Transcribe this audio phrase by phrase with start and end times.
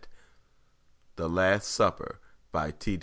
[1.15, 2.19] _The Last Supper
[2.51, 2.99] By T.